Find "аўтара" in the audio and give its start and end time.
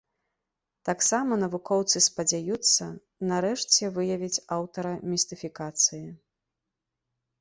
4.57-4.97